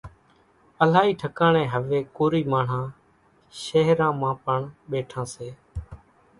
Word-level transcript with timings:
الائِي 0.83 1.11
ٺڪاڻين 1.21 1.67
هويَ 1.73 1.99
ڪوري 2.17 2.41
ماڻۿان 2.53 2.83
شيۿران 3.61 4.13
مان 4.19 4.33
پڻ 4.45 4.59
ٻيٺان 4.89 5.25
سي۔ 5.33 5.47